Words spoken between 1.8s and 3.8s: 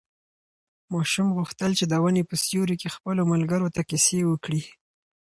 د ونې په سیوري کې خپلو ملګرو